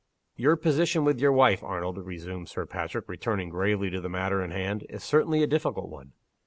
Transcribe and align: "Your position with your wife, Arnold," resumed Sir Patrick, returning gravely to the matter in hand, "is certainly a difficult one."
"Your 0.35 0.55
position 0.55 1.03
with 1.05 1.19
your 1.19 1.31
wife, 1.31 1.61
Arnold," 1.61 1.99
resumed 1.99 2.49
Sir 2.49 2.65
Patrick, 2.65 3.07
returning 3.07 3.49
gravely 3.51 3.91
to 3.91 4.01
the 4.01 4.09
matter 4.09 4.43
in 4.43 4.49
hand, 4.49 4.83
"is 4.89 5.03
certainly 5.03 5.43
a 5.43 5.45
difficult 5.45 5.91
one." 5.91 6.13